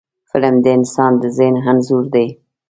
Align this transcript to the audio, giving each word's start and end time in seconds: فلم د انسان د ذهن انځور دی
فلم 0.29 0.55
د 0.63 0.65
انسان 0.77 1.11
د 1.21 1.23
ذهن 1.37 1.55
انځور 1.69 2.05
دی 2.13 2.27